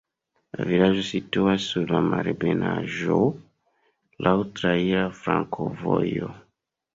La 0.59 0.63
vilaĝo 0.67 1.01
situas 1.09 1.67
sur 1.73 1.93
malebenaĵo, 2.13 3.19
laŭ 4.29 4.33
traira 4.61 5.05
flankovojo. 5.21 6.33